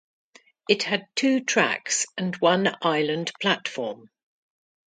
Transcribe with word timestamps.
It 0.67 0.81
had 0.81 1.07
two 1.13 1.41
tracks 1.41 2.07
and 2.17 2.35
one 2.37 2.75
island 2.81 3.31
platform. 3.39 4.09